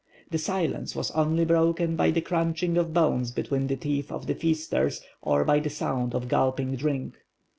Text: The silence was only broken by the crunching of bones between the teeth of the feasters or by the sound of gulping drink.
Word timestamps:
The 0.31 0.39
silence 0.39 0.95
was 0.95 1.11
only 1.11 1.45
broken 1.45 1.95
by 1.95 2.09
the 2.09 2.21
crunching 2.21 2.75
of 2.75 2.91
bones 2.91 3.29
between 3.29 3.67
the 3.67 3.75
teeth 3.75 4.11
of 4.11 4.25
the 4.25 4.33
feasters 4.33 5.03
or 5.21 5.45
by 5.45 5.59
the 5.59 5.69
sound 5.69 6.15
of 6.15 6.27
gulping 6.27 6.75
drink. 6.75 7.17